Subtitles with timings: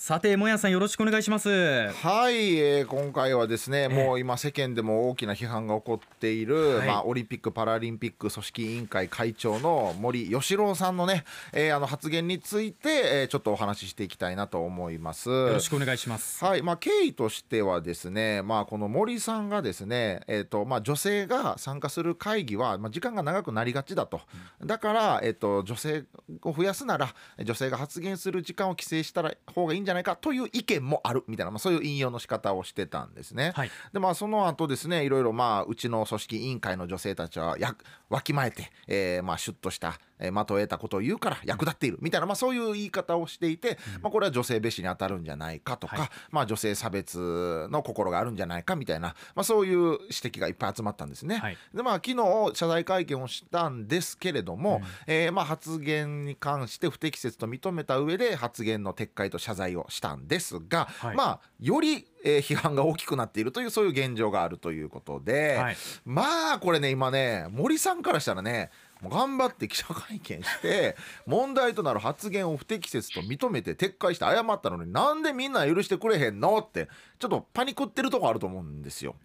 [0.00, 1.50] さてもやさんよろしくお願いします。
[1.50, 6.88] はい、えー今回はですね、もう今世間でも大きな批判が起こっている、はい。
[6.88, 15.28] まあ、オリンピック・パラリンピック組織委員会会長の森喜朗さんのね、えーあの発言について、えーちょっとお話ししていきたいなと思います。
[15.28, 16.42] よろしくお願いします。
[16.42, 24.22] はいまあ、経緯としてはですね、まあ、この森さんがですね、えーとまあ、女性が参加する会議は、まあ、時間が長くなりがちだと、
[24.64, 26.04] だから、えー、と女性
[26.40, 27.14] を増やすなら
[27.44, 33.52] 女性が発言する時間を規制したら方がいいんじゃないかという意見もあるみたいな、まあ、そういう引用の仕方をしてたんですね。
[33.54, 33.70] はい。
[33.92, 37.74] でまあその後ですねいろいろまあうちの組織委員会の女性たちはや
[38.08, 46.08] わきまえて、えーまあシュッとした、えー、的を得たことを言うから役立っているみたいな、まあ、そういう言い方をしていて、まあ、これは女性蔑視に当たるんじゃないかとか、はい。
[46.30, 51.36] まあ、女性差別の心があるんじゃないかみたいな、まあ、そういう指摘がいっぱい集まったんですね。
[51.38, 51.56] はい。
[51.74, 52.16] でまあ昨日
[52.54, 70.96] 謝罪会見をしたんですけれども、えーまあ発言に関して不適切と認めた上で発言の撤回と謝罪をしたんですが、はいまあより、えー批判が大きくなっているというそういう現状があるということで、はいまあこれね今ね森さんからしたらねもう頑張って記者会見して
[71.26, 79.16] 問題となる発言を不適切と認めて撤回して謝ったのになんでみんな許してくれへんのってちょっとパニクってるとこあると思うんですよ。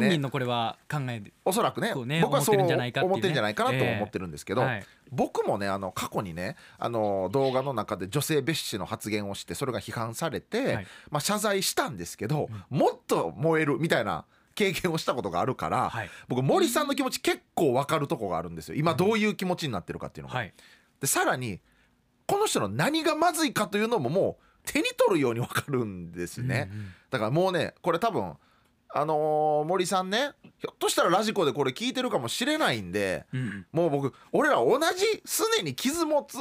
[0.00, 3.02] 本人のこれは考えでおそらくねね僕はそう思ってるんじゃないか
[3.64, 4.66] なと思ってるんですけど、ええ。
[4.68, 4.86] はい。
[5.10, 10.86] 僕もねあの過去にねあの動画の中で女性蔑視の発言をしてそれが批判されて、はい。
[11.10, 16.10] まあ、謝罪したんですけど、もっと燃えるみたいな経験をしたことがあるから、はい。
[16.28, 18.74] 僕森さんの気持ち結構分かるとこがあるんですよ。
[18.76, 20.38] 今どういう気持ちになってるかっていうのが。
[20.38, 20.52] はい。
[21.00, 21.60] でさらに
[22.26, 26.70] この人の何がまずいかというのももう手に取るように分かるんですね。
[26.72, 26.86] うんうん。
[27.10, 28.34] だからもうねこれ多分
[28.96, 33.66] あのー森さんねひょっとしたらラジコでこれ聞いてるかもしれないんでうんうん。
[33.72, 36.36] もう僕俺ら同じすねに傷持つ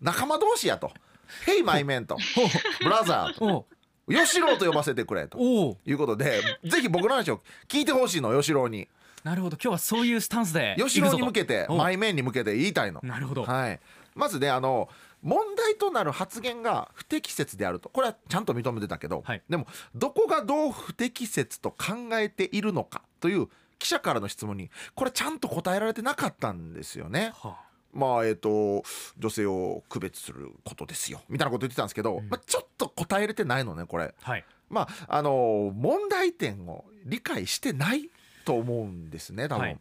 [0.00, 0.92] 仲間同士やと
[1.46, 2.18] 「ヘイマイメン」と
[2.84, 3.66] 「ブラザー」と。
[4.06, 5.38] お「吉郎」と呼ばせてくれと。
[5.84, 8.88] いうことでぜひ僕の話を聞いてほしいの吉郎に。
[9.24, 9.56] なるほど。
[9.56, 13.00] 今日はそういうスタンスで吉郎に向けてマイメンに向けて言いたいの。
[13.02, 13.44] おなるほど。
[13.44, 13.80] はい、
[14.14, 14.88] まずねあの
[15.26, 17.88] 問題となる発言が不適切であると。
[17.88, 19.42] これはちゃんと認めてたけど、はい。
[19.50, 19.66] でも
[19.96, 23.48] どこがどう不適切と考えているのかという
[23.80, 27.32] 記者からの質問にこれちゃんと答えられてなかったんですよね。
[27.34, 27.56] は
[27.92, 28.84] まあえっ、と
[29.18, 31.20] 女性を区別することですよ。
[31.28, 32.28] みたいなこと言ってたんですけど、うん。
[32.28, 34.14] まあ、ちょっと答えれてないのねこれ。
[34.22, 34.44] あはい。
[34.70, 38.10] まああの問題点を理解してない
[38.44, 39.62] と思うんですね多分。
[39.62, 39.80] はい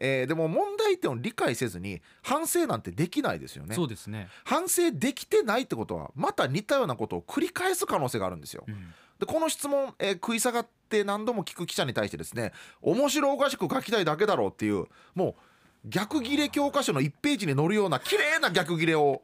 [0.00, 3.74] えーでも問題点を理解せずに反省なんてできないですよね。
[3.74, 4.28] そうですね。
[4.44, 8.64] 反省できてないってことはまた似たようなことを繰り返す可能性があるんですよ。
[8.66, 8.92] うん。
[9.18, 12.52] でこの質問、えー食い下がって何度も聞く記者に対してですね
[12.82, 15.36] 面白おかしく書きたいだけだろうっていうも
[15.84, 19.22] う逆切れ教科書の1ページに載るような綺麗な逆切れを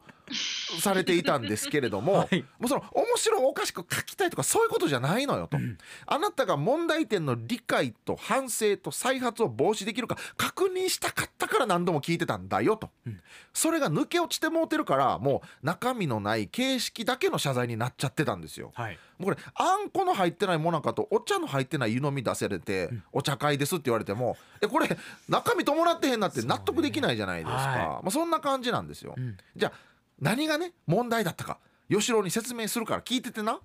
[0.79, 2.41] されていたんですけれども、 はい。
[2.59, 5.77] もうその面白おかしく書きたいとかそういうことじゃないのよと、うん。
[6.05, 13.21] あなたが問題点の理解と反省と再発を防止できるか確認したかったから何度も聞いてたんだよと、うん。
[13.53, 18.71] それが抜け落ちてもうてるからもう中身のない形式だけの謝罪になっちゃってたんですよ。
[18.75, 18.99] はい。
[19.17, 23.03] もうこれあんこの入ってないもなかとお茶の入ってない湯飲み出せれて、ん。
[23.11, 24.89] お茶会ですって言われてもえこれ
[25.29, 27.87] 中身伴ってへんなって納得できないじゃないですか、そうねはい。
[27.87, 29.13] まあ、そんな感じなんですよ。
[29.17, 29.37] うん。
[29.55, 33.59] じゃあ何がね問題だったか吉郎に説明するから聞いててな。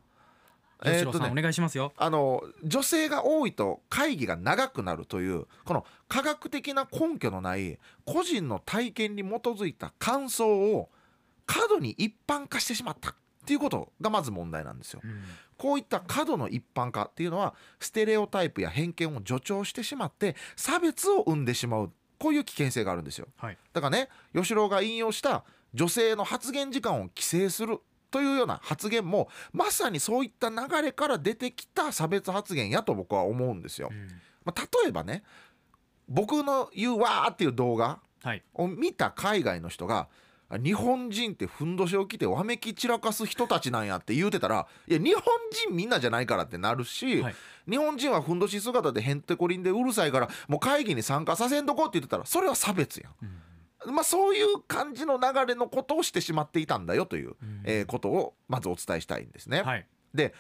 [0.85, 10.91] えーっとねお願いしますよあの女性が多いと会議が長くなるというこの科学的な根拠のない個人の体験に基づいた感想を
[11.47, 13.15] 過度に一般化してしまったっ
[13.47, 15.01] ていうことがまず問題なんですよ。
[15.05, 15.23] うん
[15.59, 23.29] こういった過度の一般化っていうのはステレオタイプや偏見を助長してしまって差別を生んでしまうこういう危険性があるんですよ。
[23.37, 25.45] はいだからね吉郎が引用した
[25.75, 27.79] 女性の発言時間を規制する
[28.11, 33.89] というような発言もまさにそういった流れから出てきた差別発言やと僕は思うんですよ。
[33.91, 34.09] うん
[34.45, 35.23] まあ、例えばね
[36.09, 40.09] 僕の言うわーっていう動画はいを見た海外の人が
[40.51, 45.23] あ日本人ってふんどしを着てわめき散らかす人たちなんやって言うてたらいや日本
[45.69, 47.35] 人みんなじゃないからってなるし、はい
[47.71, 53.13] 日本人はふんどし姿でへんてこりんでうるさいからもう会議に参加させんとこって言ってたらそれは差別やん。
[53.23, 53.29] うん
[53.87, 59.63] まあ、そういう感じの流れのことをしてしまっていたんだよという、うんえーことをまずお伝えしたいんですね。
[59.63, 60.35] はいで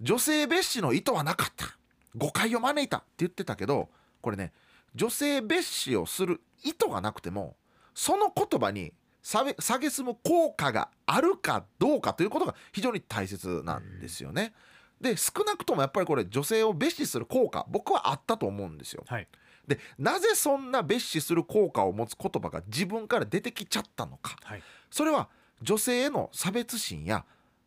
[0.00, 1.76] 女性蔑視の意図はなかった
[2.16, 3.90] 誤解を招いたって言ってたけど
[4.22, 4.52] これね
[4.94, 7.56] 女性蔑視をする意図がなくても
[7.94, 14.54] その言葉に下げ蔑む効果があるかどうかということが非常に大切なんですよね。
[15.00, 19.04] で少なくともやっぱりこれ女性を蔑視する効果僕はあったと思うんですよ。
[19.06, 19.28] はい
[19.70, 24.36] でなぜそんな蔑視する効果を持つ言葉が自分から出てきちゃったのか。
[24.44, 24.62] はい。
[24.90, 25.28] それは
[25.62, 27.24] 女性への差別心や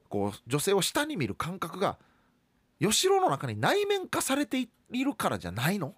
[0.10, 1.98] こう女性を下に見る感覚が
[2.80, 5.96] 吉郎の中に内面化されているからじゃないの？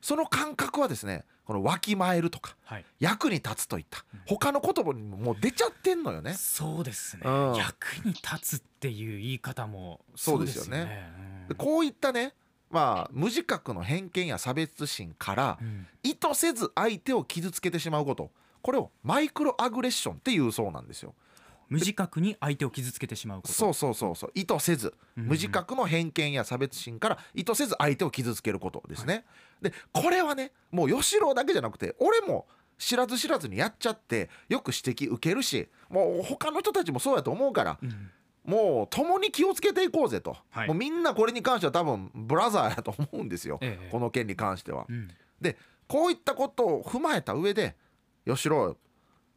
[0.00, 6.34] その感覚はですねこのわきまえるとか、はい、役に立つといった他の言葉にももう出ちゃってんのよね。
[6.34, 10.78] そうですね、うん、役に立つっていう言い方もそうですよね。
[10.78, 11.12] よね。
[11.48, 12.34] うん、こういったね
[12.70, 15.58] まあ無自覚の偏見や差別心から、
[16.02, 18.30] 意図せず相手を傷つけてしまうこと。
[18.62, 21.14] これをマイクロアグレッションっていうそうなんですよ。
[21.68, 23.54] 無自覚に相手を傷つけてしまうこと。
[23.54, 24.30] そうそうそうそう。
[24.34, 24.92] 意図せず、
[25.24, 29.20] 無自覚の偏見や差別心から意図せず相手を傷つけることですね、は
[29.68, 32.46] い、でこれはねもう吉郎だけじゃなくて俺も
[32.78, 38.10] 知らず知らずにやっちゃってよく指摘受けるしもう他の人たちもそうやと思うから、うん、
[38.44, 44.86] もう共に気をつけていこうぜと、はい、もうみんなこれに関しては多分ブラザーやと思うんですよ、ええ、この件に関しては。
[44.88, 45.08] うん、
[45.40, 45.56] で
[45.86, 47.76] こういったことを踏まえた上で
[48.26, 48.76] 吉郎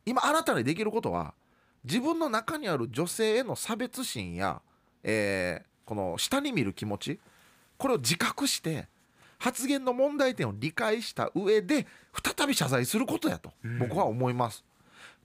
[0.05, 1.33] 今あなたにできることは
[1.83, 4.61] 自分の中にある女性への差別心や、
[5.03, 7.19] えー、この下に見る気持ち
[7.77, 8.87] これを自覚して
[9.39, 11.85] 発言の問題点を理解した上で
[12.37, 14.63] 再び謝罪することやと僕は思います。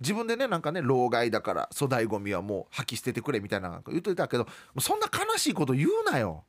[0.00, 4.46] 自分でねなんかね老害だから粗大ごみはもう吐き捨ててくれみたいな言ってたけど
[4.78, 6.44] そんな悲しいこと言うなよ。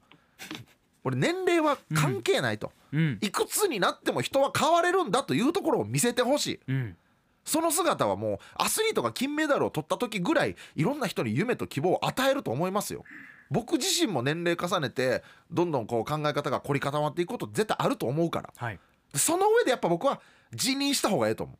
[1.03, 6.59] 俺年齢は関係ないと、うん、いくつになっても人は変われるんだというところを見せてほしい。
[6.67, 6.97] うん
[7.45, 13.03] その姿はもうアスリートが金メダルを取った時ぐらいいろんな人に夢と希望を与えると思いますよ。
[13.49, 18.79] 僕自身も年齢重ねてどんどんこう考え方が凝り固まっていくこと絶対あると思うから、はい、
[19.15, 20.21] その上でやっぱ僕は
[20.53, 21.57] 辞任した方がええと思う。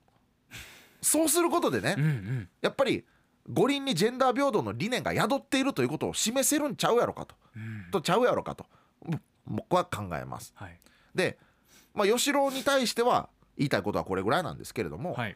[1.01, 3.06] そうすることでね、うんうん、やっぱり
[3.50, 8.66] 五輪にジェンダー平等の理念が宿っているということを示せるんちゃうやろかと、うん、とちゃうやろかと。
[9.46, 10.54] 僕は考えます。
[10.56, 10.80] はい、
[11.16, 11.40] で、
[11.96, 15.36] まあ、吉郎に対しては言いたいことはこれぐらいなんですけれども、はい。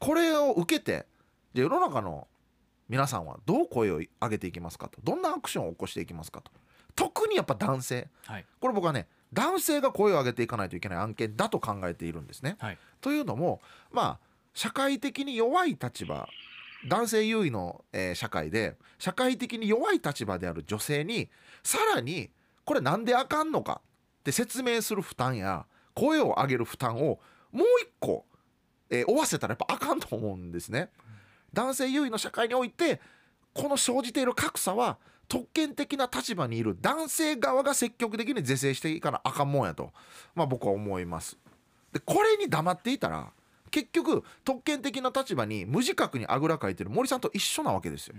[0.00, 1.06] これを受けて
[1.54, 2.26] 世の中の
[2.88, 5.00] 皆さんはどう声を上げていきますかと。
[5.02, 6.50] どんなアクションを起こしていきますかと。
[6.96, 12.56] 特にやっぱ男性、はい、これ僕はね男性が声を上げていかないといけない案件だと考えているんですね。
[12.58, 13.60] はい、というのも
[13.90, 16.28] まあ社会的に弱い立場
[16.88, 21.30] 男性優位の、えー、社会で社会的に弱い立場である女性に
[21.62, 22.30] さらに
[22.64, 23.80] これなんであかんのか
[24.20, 27.20] って説明する負担や声を上げる負担を
[27.52, 28.24] もう一個
[28.92, 30.90] えー、負わせたらやっぱあかんと思うんですね。
[31.52, 33.00] 男性優位の社会において
[33.54, 39.92] この生じている格差は特権的な立場にいる男性側が積極的に是正していかなあかんもんやと、
[40.34, 41.38] まあ、僕は思います。
[41.92, 43.32] でこれに黙っていたら
[43.72, 48.14] 結局特権的な立場に無自覚にあぐらかいてる森さんと一緒なわけですよ。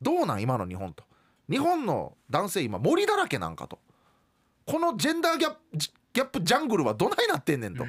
[0.00, 1.02] どうなん今の日本と。
[1.50, 3.80] 日本の男性今森だらけなんかと。
[4.66, 5.58] このジェンダーギャップ
[6.12, 7.84] ギャップジャングルはどないなってんねんと。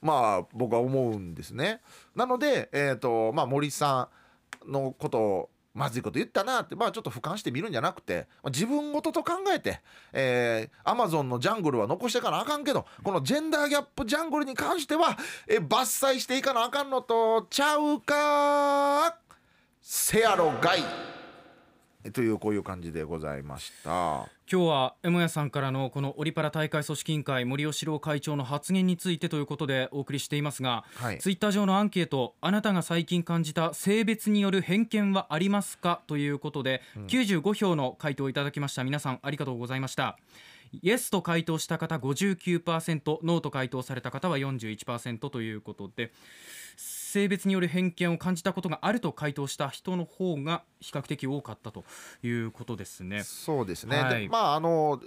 [0.00, 1.80] まあ僕は思うんですね。
[2.16, 4.08] なので、えーとまあ、森さ
[4.66, 9.80] んのことをまずいこと言ったなって、まあ、ちょっと俯瞰してみるんじゃなくて、まあ、自分事と考えて、
[10.12, 15.16] えー、アマゾンのジャングルは残していかなあかんけどこのジェンダーギャップジャングルに関しては、
[15.46, 19.16] えー、伐採していかなあかんのとちゃうか？
[19.80, 21.17] せやろがい。
[22.10, 24.28] というこういう感じでございました。
[24.50, 38.84] 今日はエモヤさんからのこのオリパラ大会組織委員会森喜朗会長の発言についてということでお送りしていますが、はい、ツイッター上のアンケートあなたが最近感じた性別による偏見はありますかということで、うん、95票の回答をいただきました。
[38.84, 40.18] 皆さんありがとうございました。
[40.72, 46.12] イエスと回答した方59%ノーと回答された方は41%ということで
[47.08, 51.84] 性別による偏見を感じたことがあると回答した人の方が比較的多かったと
[52.22, 53.22] いうことですね。
[53.22, 55.00] そうですね、はい、まああの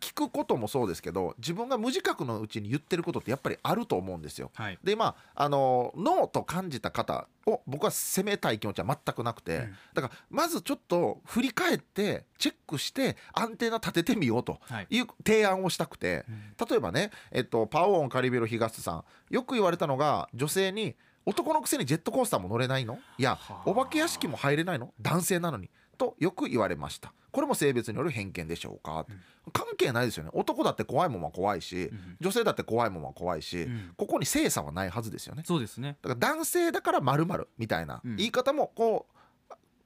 [0.00, 4.50] 聞くこともそうですけど自分が無自覚のうちに言ってることってやっぱりあると思うんですよ。
[4.54, 14.58] はい、でまああのノーと感じた方を僕は責めたい気持ちは全くなくて、うん、だからまずちょっと振り返ってチェックしてアンテナ立ててみようと
[14.90, 15.02] い。
[15.02, 16.24] う提案をしたくて、
[16.58, 19.04] はい、例えばね、えっと、パオオンカリビロ東さん。
[19.30, 22.98] よく言われたのが女性に男のくせにジェットコースターも乗れないの？
[23.18, 24.92] いやお化け屋敷も入れないの？
[25.00, 25.70] 男性なのに。
[25.96, 27.12] とよく言われました。
[27.30, 30.30] これも性別による偏見でしょうか、うん、関係ないですよね。
[30.32, 35.44] 男だって怖いもんは怖いし、うん、女性だって怖いもんは怖いし、うん、ここに性差はないはずですよね。
[35.46, 35.96] そうですね。
[36.02, 37.26] だから男性だからまる
[37.56, 39.06] みたいな言い方もこ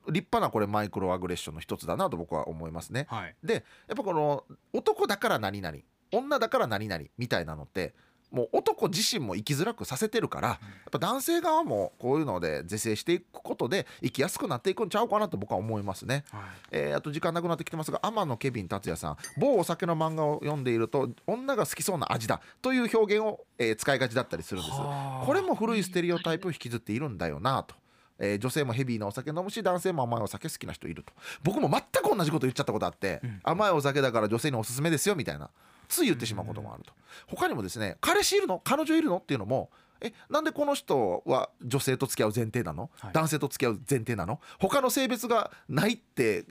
[0.07, 3.61] う立派なこれマイクロアグレッションの一つだなと僕は思いますね、はい、でや
[3.93, 5.77] っぱこの男だから何々
[6.11, 7.93] 女だから何々みたいなのって
[8.31, 10.59] もう男自身も生きづらくさせてるからやっ
[10.91, 16.43] ぱ男性側もこういうので是正していくことで生きやすくなっていくんちゃうかなと僕は思いますね、はい、
[16.73, 24.77] えー、あと時間なくなってきてますが天野ケビン達也さん某お酒の漫画を読んでいると女が好きそうな味だという表現を、えー、使いがちだったりするんです。
[24.77, 27.75] これも古いステレオタイプを引きずっているんだよなと。
[28.21, 31.13] えー、女性もヘビーなお酒飲むし男性も甘いお酒好きな人いると。
[31.43, 35.51] 僕も全く同じこと言っちゃったことあって、うん、甘いお酒だから女性におすすめですよみたいな
[35.89, 36.93] つい言ってしまうこともあると、
[37.27, 38.61] 他にもですね彼氏いるの？
[38.63, 39.19] 彼女いるの？
[39.19, 44.41] っていうのもえなんでこの人は女性と付き合う前提なの、はい、男性と付き合う前提なの？
[44.61, 46.45] 他の性別がないって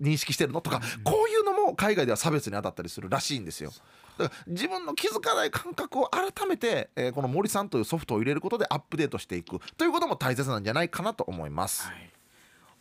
[0.00, 0.60] 認識してるの？
[0.60, 3.70] とか、うん、こういうのも海外では差別に当たったりするらしいんですよ。
[4.18, 11.86] だから自分の気づかない感覚を改めて、えー、この森さんというソフトを入れることでアップデートしていくということも大切なんじゃないかなと思います。
[11.86, 12.09] はい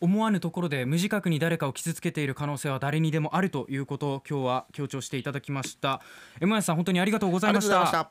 [0.01, 6.01] 思わぬところで無自覚に誰かを傷つけている可能性は誰にでもあるということを今日は強調していただきました。
[6.41, 8.09] M やさん本当にありがとうございました。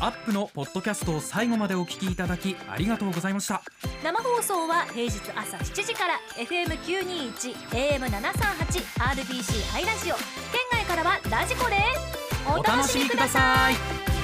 [0.00, 3.62] アップのポッドキャストを最後までお聞きいただきありがとうございました。
[4.04, 10.14] 生放送は平日朝7時から FM921 AM738 RBC ハイラジオ。
[10.14, 10.24] 県
[10.70, 14.17] 外からはラジコですお楽しみください。